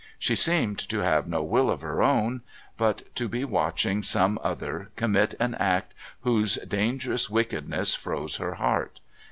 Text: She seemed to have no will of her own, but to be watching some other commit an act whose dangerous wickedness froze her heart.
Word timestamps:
She 0.17 0.35
seemed 0.35 0.79
to 0.89 0.99
have 1.03 1.27
no 1.27 1.43
will 1.43 1.69
of 1.69 1.81
her 1.81 2.01
own, 2.01 2.41
but 2.75 3.13
to 3.15 3.27
be 3.27 3.45
watching 3.45 4.01
some 4.01 4.39
other 4.41 4.89
commit 4.95 5.35
an 5.39 5.53
act 5.53 5.93
whose 6.21 6.55
dangerous 6.67 7.29
wickedness 7.29 7.93
froze 7.93 8.37
her 8.37 8.55
heart. 8.55 8.99